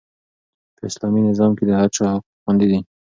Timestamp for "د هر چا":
1.67-2.05